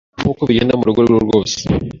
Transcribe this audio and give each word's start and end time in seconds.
Nk’uko 0.21 0.41
bigenda 0.49 0.77
mu 0.77 0.83
rugo 0.87 0.97
urwo 0.99 1.01
arirwo 1.07 1.21
rwose 1.27 1.57